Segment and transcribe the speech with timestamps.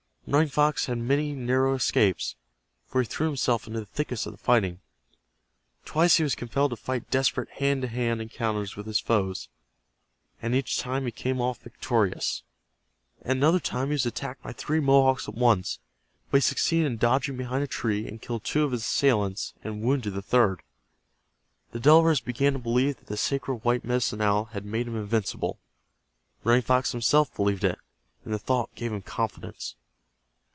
[0.27, 2.35] Running Fox had many narrow escapes,
[2.87, 4.79] for he threw himself into the thickest of the fighting.
[5.83, 9.49] Twice he was compelled to fight desperate hand to hand encounters with his foes,
[10.41, 12.43] and each time he came off victorious.
[13.23, 15.79] At another time he was attacked by three Mohawks at once,
[16.29, 19.81] but he succeeded in dodging behind a tree and killed two of his assailants, and
[19.81, 20.61] wounded the third.
[21.71, 25.59] The Delawares began to believe that the sacred white Medicine Owl had made him invincible.
[26.45, 27.79] Running Fox himself believed it,
[28.23, 29.75] and the thought gave him confidence.